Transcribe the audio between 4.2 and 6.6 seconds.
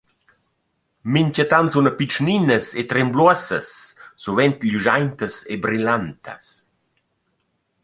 suvent glüschaintas e brillantas.